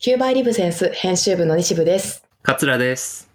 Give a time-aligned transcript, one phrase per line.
[0.00, 2.22] キューバイリブセンス編集部の西部です。
[2.44, 3.28] 桂です。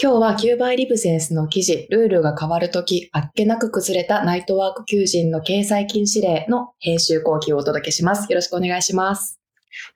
[0.00, 8.30] 今日はキューバイリブセンスの記事、ルールが変わるとき、あっけなく崩れたナイトワーク求人の掲載禁止令の編集後期をお届けします。
[8.30, 9.40] よろしくお願いします。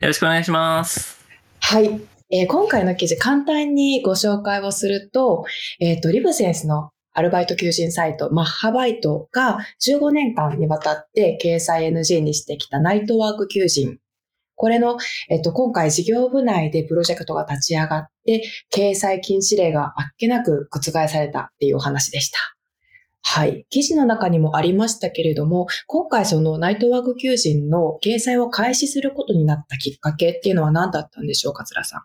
[0.01, 1.25] よろしくお願いします。
[1.61, 2.01] はい。
[2.33, 5.45] えー今回の記事、簡単にご紹介をすると、
[5.79, 13.99] えっ、と、リブセンスのアルバイト求人サイト、マッハバイトが15年間にわたって掲載 NG にしてきたナイトワーク求人。
[14.55, 14.99] これの、
[15.29, 18.43] えっと、今回事業部内でプロジェクトが立ち上がって、
[18.73, 22.39] 掲載禁止令があっけなく覆されたっていうお話でした。
[23.25, 23.67] はい。
[23.71, 32.01] 記事の中にもありましたけれども、今回そのナイトワーク求人の掲載を開始することになったきっかけっていうのは何だったんでしょうか、桂さん？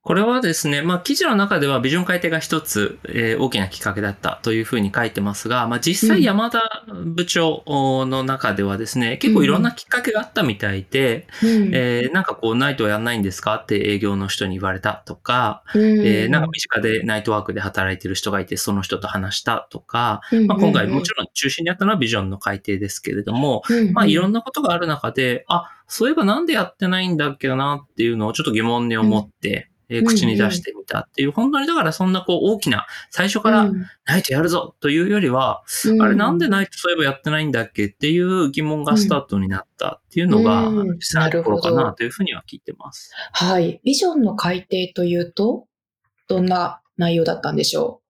[0.00, 6.16] これはですね、まあ、記事の中ではビジョン改定が一つ、えー大きなきっかけだったというふうに書いてますが、まあ、実うん。
[6.16, 11.70] 際山田部長の中ではですね、結構いろんなきっかけがあったみたいで、うん。
[11.74, 13.56] えーなんかこう、ナイトはやんないんですか？
[13.56, 15.82] って営業の人に言われたとか、うん。
[16.00, 33.70] えーなんか身近でナイトワークで働いてる人がいて、その人と話したとか、まあ、今回もちろん中心にあったのはビジョンの改定ですけれども、まあいろんな、なことがある中で、あ、そういえばなんでやってないんだっけなっていうのをちょっと疑問に思って、えーうん口に出してみたっていう、本当にだからそんなこう大きな、最初から
[34.06, 36.02] ナイトやるぞというよりは、うん。
[36.02, 40.92] あれなんでナイトそういえばやってないんだっけっていう疑問がスタートになったっていうのが、うん。
[40.96, 43.10] 実際のところかなというふうには聞いてます。
[43.32, 43.80] はい。
[43.84, 45.66] ビジョンの改定というと、
[46.28, 48.02] どんな内容だったんでしょ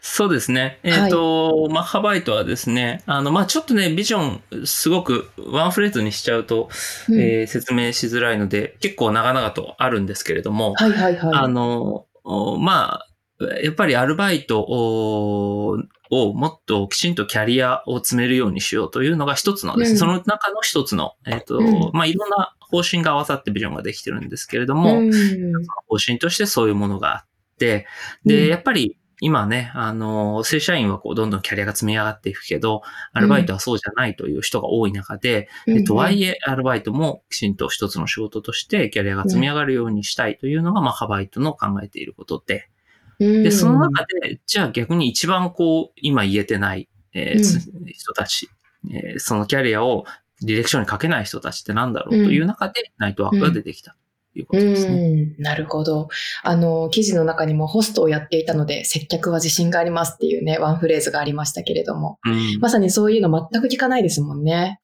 [0.00, 0.78] そうですね。
[0.82, 6.68] えっ、と、マッハバイトはですね、あの、まあちょっとね、ビジョン、すごくワンフレーズにしちゃうと、
[7.08, 7.20] う、うん。
[7.20, 11.34] えー説明しづらいので、結構長々とあるんですけれども、はいはいはい。
[11.34, 13.06] あの、おまあ、
[13.62, 19.98] やっぱりアルバイトををもっときちんとキャリアを積めるようにしようというのが一つのですね、うん。
[19.98, 21.90] その中の一つの、えっ、と、うん。
[21.92, 25.12] まあいろんな方針が合わさってビジョンができてるんですけれども、うん。
[25.88, 27.26] 方針としてそういうものがあっ
[27.58, 27.86] て、
[28.24, 28.48] で、うん。
[28.48, 32.82] やっぱり今ね、あの、正社員はこう、どんどんキャリアが積み上がっていくけど、
[33.12, 42.68] アルバイトはそうじゃないという人が多い中で、でとはいえ、アルバイトもきちんと一つの仕事としてキャリアが積み上がるようにしたいというのが、まあ、ハバイトの考えていることで、
[43.18, 43.42] うん。
[43.42, 48.50] で、その中で、じゃあ逆に一番こう、今言えてない、えーつ人たち、
[48.92, 50.04] えーそのキャリアを
[50.42, 53.92] ディレクションにかけない人たちってなんだろうという中で、ナイトワークが出てきた。
[53.92, 53.98] と
[54.38, 55.34] いうことですね。
[55.36, 56.08] うん、なるほど。
[56.42, 64.80] あの、記事の中にもホストをやっていたので、接客は自信がありますっていうね、ワンフレーズがありましたけれども、うんまさにそういうの全く聞かないですもんね。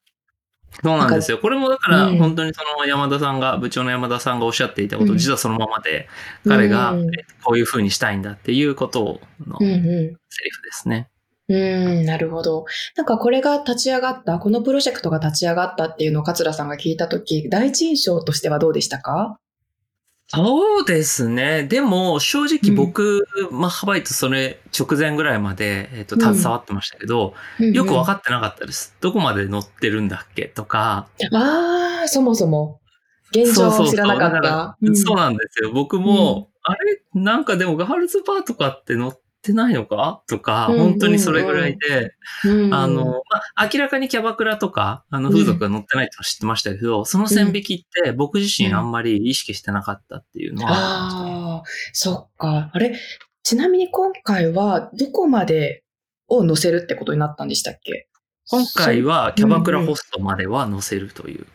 [0.81, 1.37] そうなんですよ。
[1.37, 6.07] これもだから、うん本当にその山田さんが、部長の山田さんがおっしゃっていたこと、うん実はそのままで、
[6.47, 6.95] 彼が
[7.43, 9.77] こういう風にしたいんだっていうことのセリん。
[9.79, 10.17] フで
[10.71, 11.09] すね。
[11.49, 12.65] うん、なるほど。
[12.95, 19.37] なんかこれが立ち上がった、このプロジェクトが立ち上がったっていうのを桂さんが聞いたとき、第一印象としてはどうでしたか？
[20.33, 21.63] そうですね。
[21.63, 28.95] でも、正直僕、まあ、ハバイトそれ直前ぐらいまで、えっ、と、うん携わってましたけど、よく分かってなかったです。
[28.99, 31.07] どこまで乗ってるんだっけとか。
[31.33, 32.81] ああ、そもそも、
[33.31, 34.77] 現状を知らなかった。
[34.81, 35.71] うんそうなんですよ。
[35.71, 37.03] 僕も、あれ？
[37.13, 40.23] なんかでもガールズバーとかって乗ってないのか？
[40.27, 42.15] とか、うん本当にそれぐらいで、
[42.45, 42.73] うん。
[42.73, 50.71] あの、まあ、明らかにキャバクラとか、あの、風俗が乗ってないってのは知ってましたけど、その線引きって僕自身あんまり意識してなかったっていうのは。
[50.71, 52.71] ああ、そっか。
[52.73, 52.97] あれ、
[53.43, 55.83] ちなみに今回はどこまで
[56.27, 58.07] を載せるってことになったんでしたっけ？
[58.49, 61.45] 今回はキャバクラホストまでは載せるという。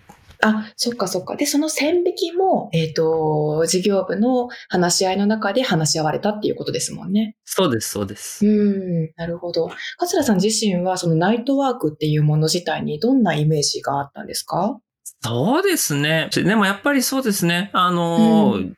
[0.43, 1.37] あ、そっかそっか。
[1.37, 7.37] で、その線引きも、えっ、と、事業部の話し合いの中で話し合われたっていうことですもんね。
[7.45, 8.47] そうです、そうです。
[8.47, 9.71] うん、なるほど。
[9.99, 14.79] 桂さん自身は、そのナイトワークっていうもの自体にどんなイメージがあったんですか？
[15.23, 16.29] そうですね。
[16.33, 17.71] でもやっぱりそうですね。
[17.73, 18.75] あの、うん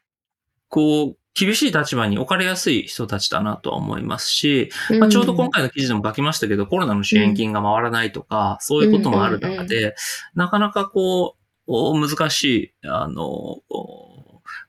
[0.73, 9.97] こう、厳しい立場に置かれやすい人たちだなとは思いますし、まあ、ちょうど今回の記事でも書きましたけど、コロナの支援金が回らないとか、そういうこともある中で、
[10.35, 11.40] なかなかこう、お
[11.71, 14.21] 難しい、あの、お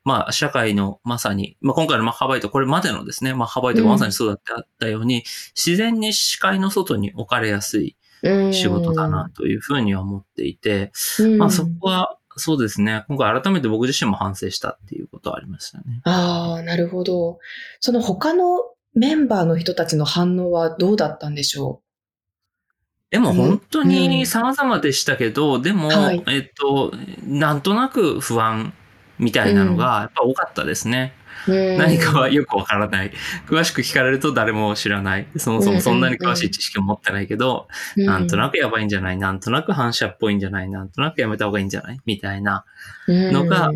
[0.04, 5.24] まあ、社会のまさに、まあ、今回のマッハバイト、これまでのですね、マッハバイトがまさにそうだってあったように、
[5.56, 7.96] 自然に視界の外に置かれやすい
[8.52, 11.38] 仕事だなというふうには思っていて、うん。
[11.38, 16.02] まあ、そこは、そうですね、今回改めて僕自身も反省したっていうことはありましたね。
[16.06, 17.40] ああ、なるほど。
[17.80, 18.60] その他の
[18.94, 21.82] メンバーの人たちの反応はどうだったんでしょ
[23.12, 23.90] でも本当うん。
[23.90, 26.24] に様々でしたけど、でも、はい。
[26.28, 26.94] えっと、
[27.24, 28.74] なんとなく不安
[29.20, 31.14] みたいなのがやっぱ多かったですね。
[31.48, 33.12] 何かはよくわからない。
[33.48, 35.28] 詳しく聞かれると誰も知らない。
[35.38, 37.68] そもそもそんなに詳しい知識を持ってないけど、
[37.98, 39.18] なんとなくやばいんじゃない？
[39.18, 40.70] なんとなく反射っぽいんじゃない？
[40.70, 42.00] なんとなくやめた方がいいんじゃない？
[42.06, 42.64] みたいな
[43.08, 43.74] のが多かっ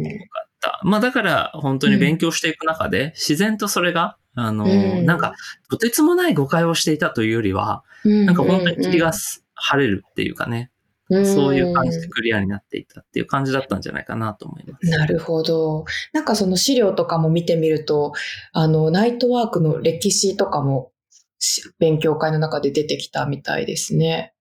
[0.61, 0.79] た。
[0.83, 4.65] まあだから本当に勉強していく中で自然とそれがあの、
[5.03, 5.33] なんか、
[5.69, 9.11] とてつもない誤解をしていたというよりは、なんか本当に気が
[9.55, 10.71] 晴れるっていうかね、
[11.09, 14.89] そういう感じでクリアになっていたっていう感じだったんじゃないかなと思います。
[14.89, 15.85] なるほど。
[16.13, 18.13] なんかその資料とかも見てみると、
[18.53, 20.91] あの、ナイトワークの歴史とかも
[21.79, 24.33] 勉強会の中で出てきたみたいですね。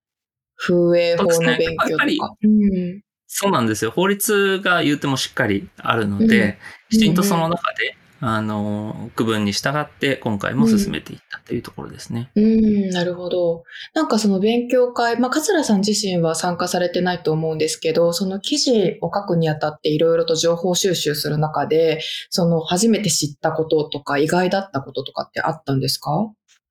[0.56, 2.06] 風営法の勉強とか。
[2.06, 3.90] ね、うん、そうなんですよ。
[3.90, 6.58] 法律が言ってもしっかりあるので、
[6.92, 12.30] うん、きちんとその中であの、区分に従って今回も進めていったというところですね。
[12.36, 12.46] うん、う
[12.86, 13.64] んなるほど。
[13.92, 22.00] なんかその勉強会、まあ、桂さん自身は参加されてないと思うんですけど、その記事を書くにあたっていろいろと情報収集する中で、
[22.30, 26.10] その初めて知ったこととか意外だったこととかってあったんですか？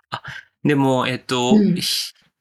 [0.09, 0.23] あ、
[0.63, 1.77] でも、えっと、うん、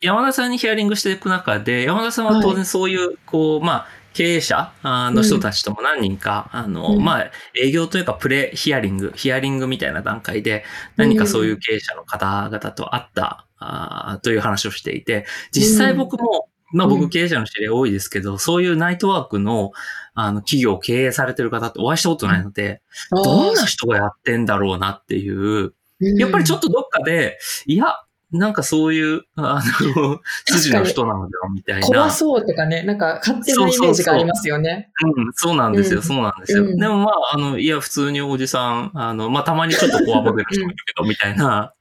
[0.01, 10.65] 山田さんにヒアリングしていく中で、山田さんは当然そういう、はい、こう、まあ、経営者の人たちとも何人か、うん、あの、まあ、営業というかプレヒアリング、ヒアリングみたいな段階で
[10.97, 19.73] 何かそういう経営者の方々と会った、あという話をしていて、実際僕も、まあ僕経営者の知り合い多いですけど、そういうナイトワークの、
[20.15, 29.63] あの、企業を経営されてる方ってお会いしたことないので、どんな人がやってんだろうなっていう、やっぱりちょっとどっかで、いや、なんかそういう、あ
[29.97, 31.87] の、 筋の人なんだよ、みたいな。
[31.87, 34.91] 怖そうとかね、なんか勝手なイメージがありますよね。
[35.05, 36.65] うん、そうなんですよ、そうなんですよ。
[36.77, 41.75] でもまあ、あの、いや、普通におじさん、あの、まあ、たまにちょっと怖がる人もいるけど、みたいな、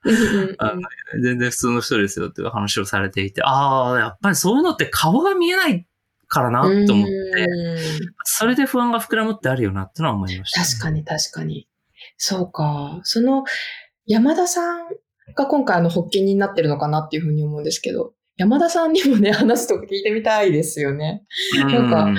[0.57, 0.81] あの、
[1.21, 5.87] 全然普通の人ですよっていう話をされていて、ああ、やっぱりそういうのって顔が見えない
[6.27, 7.47] からなと思って、
[8.23, 11.67] それで不安が膨らむってあるよなってのは思いました、ね、確かに確かに。
[12.17, 12.99] そうか。
[13.03, 13.43] その、
[14.05, 14.87] 山田さん
[15.35, 21.23] が今回あの発見になってるのかなっていうふうに思うんですけど、山田さんにもね、 話とか聞いてみたいですよね。
[21.55, 22.13] なんか、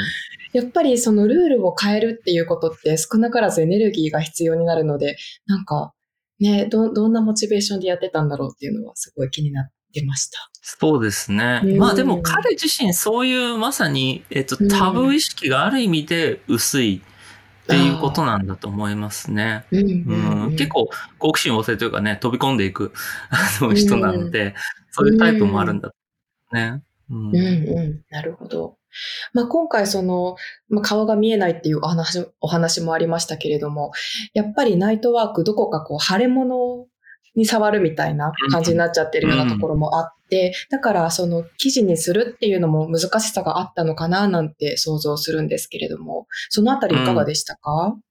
[0.52, 5.16] やっぱりそのルールを変えるっていうことって少なからずエネルギーが必要になるので、
[5.46, 5.94] なんか、
[6.38, 10.38] ね、ど、どんなモチベーションでやってたんだろうっていうのはすごい気になってました。
[10.60, 11.62] そうですね。
[11.78, 17.02] まあでも彼自身そういうまさに、えっと、タブー意識がある意味で薄い
[17.62, 19.64] っていうことなんだと思いますね。
[19.70, 20.88] うん、結構
[21.18, 22.92] 好奇心旺盛というかね、飛び込んでいく
[23.30, 24.54] あの人なので、うん、
[24.90, 25.92] そういうタイプもあるんだ
[26.52, 26.82] ね。
[27.10, 28.76] うん、うん、うん、なるほど。
[29.32, 30.36] まあ、今回その、
[30.68, 33.92] まあ、顔が見えないっていうお話お話もありましたけれども、
[34.34, 36.86] やっぱりナイトワークどこかこう腫れ物
[37.34, 48.02] に触るみたいな感じになっちゃってるようなところもあって、だからその記事にするっていうのも難しさがあったのかななんて想像するんですけれども、そのあたりいかがでしたか、うん、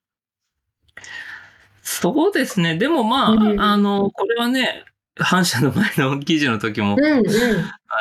[1.83, 2.77] そうですね。
[2.77, 4.85] でもまあ、うん、あの、これはね、
[5.15, 7.25] 反射の前の記事の時も、うんうん、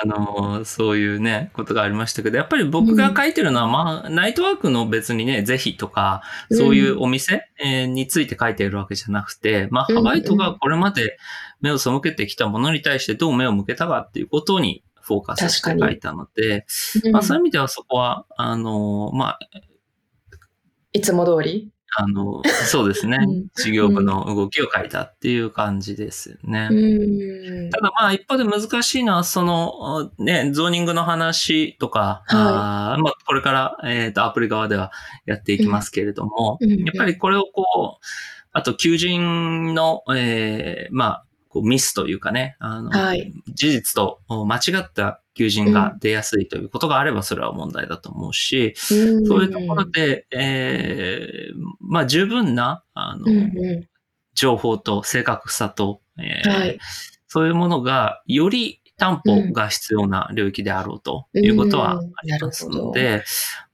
[0.02, 6.22] あの、そういうね、ことがありましたけど、やっぱり僕が書いてるのは、まあ、ナイトワークの別にね、是非とか、
[6.52, 11.18] そういうお店、について書いているわけじゃなくて、まあ、ハワイトがこれまで
[11.60, 16.66] 目を背けてきたものに対してどう目を向けたかっていうことにフォーカスして書いたので、
[17.12, 19.38] まあ、そういう意味ではそこは、あの、まあ、
[20.92, 21.70] いつも通り？
[21.96, 23.18] あの、そうですね。
[23.54, 26.68] 事業部の動きを書いたっていう感じですね。
[27.72, 34.92] ただまあ一方で難しいのは、その、ね、ゾーニングの話とか、はい、あまあこれから、えっ、ー、と、アプリ側では
[35.26, 38.04] やっていきますけれども、やっぱりこれをこう、
[38.52, 53.88] あと求人の、えー、まあ、こうミスというかね、あの、はい、事実と間違った求人が出やすいということがあればそれは問題だと思うし、うん、そういうところで、えー、まあ十分な、あの、うんうん、
[54.34, 56.78] 情報と正確さと、えーはい、
[57.26, 63.24] そういうものがより担保が必要な領域であろうということはありますので、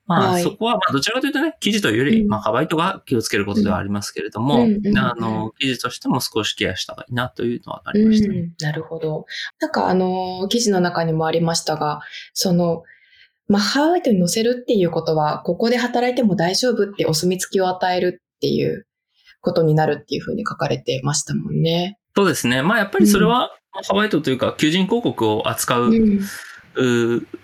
[0.06, 8.52] まあ、そこは、まあ、どちらかというとね、記事というより、まあ、カバイトが気をつけることではありますけれども、あの、記事としても少しケアした方がいいなというのはありましたね。
[8.60, 9.26] なるほど。
[9.60, 12.00] なんか、あの、記事の中にもありましたが、
[12.34, 12.84] その、
[13.48, 18.86] まあ、ハワイトに載せるっていうことは、ここで働いても大丈夫ってお墨付きを与えるっていう
[19.40, 21.98] ことになるっていうふうに書かれてましたもんね。
[22.16, 22.62] そうですね。
[22.62, 23.50] まあ、やっぱりそれは、
[23.86, 25.92] ハワイトというか、求人広告を扱う、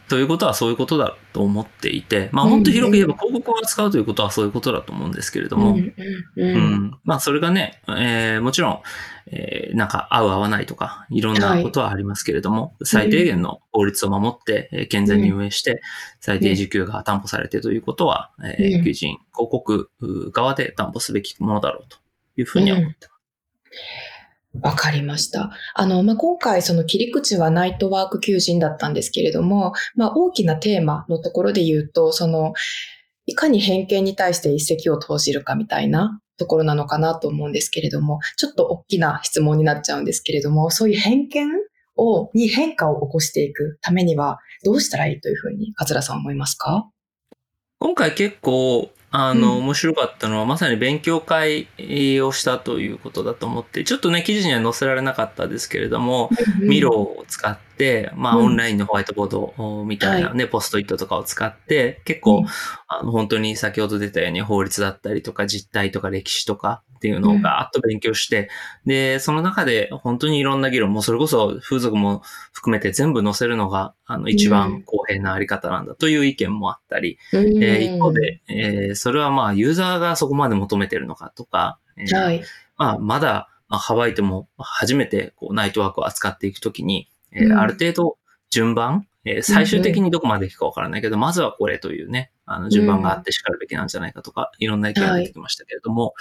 [0.09, 5.77] ということはそういうことだと思っていて、まあ本当広く言えば広告を扱うということはそういうことだと思うんですけれども、
[6.37, 6.99] うん。
[7.05, 8.81] まあそれがね、えー、もちろん、
[9.27, 15.81] えー、なんか合う合わないとか、いろんなことはありますけれども、はい、最低限の法律を守って、えー、健全に運営して、
[16.21, 19.91] 最低時給が担保されてということは、えー、求人、広告
[20.33, 21.97] 側で担保すべきものだろうと
[22.37, 24.12] いうふうに思ってます。
[24.61, 25.51] わかりました。
[25.75, 32.53] あの、まあ、今回その切り口はナイトワーク求人だったんですけれども、まあ、大きなテーマのところで言うと、その、
[33.25, 41.49] いかに偏見に対して一石を投じるかみたいなところなのかなと思うんですけれども、ちょっと大きな質問になっちゃうんですけれども、そういう偏見
[41.97, 46.91] を、に変化を起こしていくためには、どうしたらいいというふうに、桂さん思いますか？
[47.79, 51.69] 今回結構、あの、面白かったのは、まさに勉強会
[52.23, 62.43] をしたということだと思って、ちょっとね、記事には載せられなかったですけれども、ミロを使って、まあ、オンラインのホワイトボードみたいなね、ポストイットとかを使って、結構、
[62.89, 68.49] あの、本当に先ほど出たように法律だったりとか、実態とか歴史とかっていうのをガーッと勉強して、
[68.87, 82.45] で、その中で本当にいろんな議論、もうそれこそ風俗も含めて全部載せるのが、あの、一番公平なあり方なんだという意見もあったり、えー、一方で、えー、それはまあ、ユーザーがそこまで求めてるのかとか、えー、はい、
[82.77, 88.19] まあ、まだ、まあ、ハワイでも初めてこうナイトワークを扱っていくときに、えー、ある程度
[88.51, 96.15] 順番、えー、最終的にどこまで行くかわからないけど、まずはこれというね、あの順番があって叱るべきなんじゃないかとか、いろんな意見が出てきましたけれども、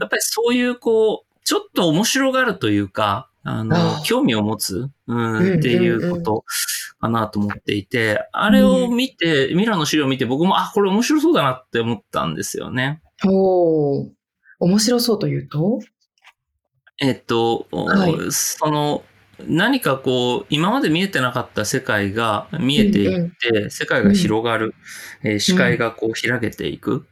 [0.00, 6.44] やっぱりそういうこう、ちょっと面白がるというか、あの、興味を持つ、うん、っていうこと
[7.00, 13.00] かなと思っていて、あれを見て、ミラの資料を見て僕も、あ、これ面白そうだなって思ったんですよね。
[13.26, 14.10] お
[14.58, 15.80] 面白そうというと？
[16.98, 19.02] えっと、はい、その、
[19.46, 24.74] 何かこう、今まで見えてなかった世界が見えていって、世界が広がる、
[25.24, 27.06] うん、えー、視界がこう開けていく、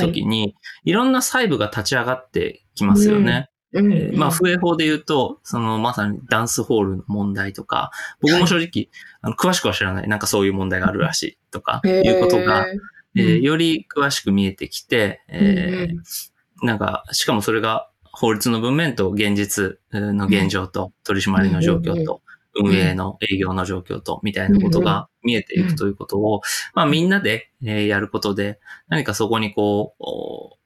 [0.00, 3.50] 時に、はい、いろんな細部が立ち上がってきますよね。
[3.72, 8.90] うん、えー、まあ、不衛法で言うと、その、まさにダンスホールの問題とか、僕も正直、はい、
[9.22, 12.66] あの詳しくは知らない、なんかそういう問題があるらしいとか、いうことが、
[13.14, 22.20] えー、より詳しく見えてきて、えー、なんか、しかもそれが法律の文面と現実の現状と取り締まりの状況と
[22.54, 26.42] 運営の営業の状況とみたいなことが見えていくということを、
[26.74, 30.62] まあみんなでやることで何かそこにこう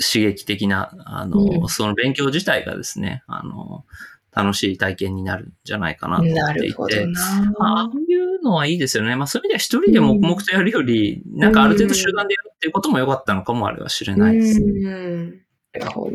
[0.00, 3.84] 刺激的な、あの、その勉強自体がですね、あの、
[4.34, 7.06] 楽しい体験になるんじゃないかなと思っていて。
[7.58, 9.16] ああいうのはいいですよね。
[9.16, 15.45] まあそういう意味では一人で黙々とやるより、なんかある程度集団でやるっていうことも良かったのかもあれは知れないですね。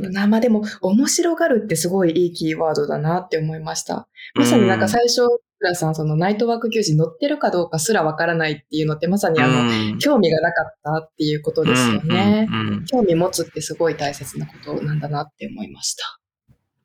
[0.10, 4.08] なまあでも、面白がるってすごいいいキーワードだなって思いました。
[4.36, 5.22] まさになんか最初、
[5.62, 12.48] 浦さん、そのナイトワーク求人乗ってるかどうかすらわからないっていうのって、まさにあの、興味がなかったっていうことですよね。
[12.90, 16.20] 興味持つってすごい大切なことなんだなって思いました。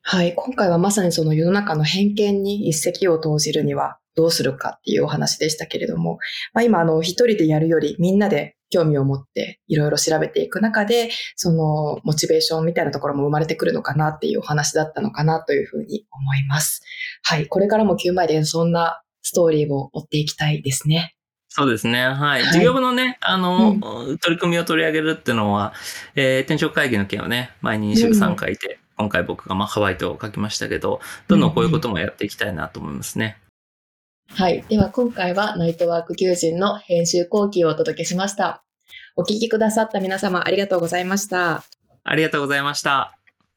[0.01, 0.33] はい。
[0.35, 6.17] 今回はまさにその世の中の偏見に一石を投じるにはどうするかっていうお話でしたけれども、
[6.53, 16.81] まあ、今あの一人でやるよりみんなで興味を持っていろいろ調べていく中で、そのモチベーションみたいなところも生まれてくるのかなっていうお話だったのかなというふうに思います。
[17.23, 17.47] はい。
[17.47, 21.13] これからも9枚でそんなストーリーを追っていきたいですね。
[21.49, 22.07] そうですね。
[22.07, 22.43] はい。
[22.51, 25.73] 事業部のね、あの、うん、取り組みを取り上げるっていうのは、
[26.15, 33.37] えー、店長会議の件をね、前に2週3回で、うん、今回僕がまあハワイと書きましたけど、どんどんこういうこともやっていきたいなと思いますね。
[34.29, 34.63] はい。
[34.69, 38.63] では今回はナイトワーク求人の編集後期をお届けしました。
[39.15, 41.63] お聞きくださった皆様ありがとうございました。
[42.03, 43.16] ありがとうございました。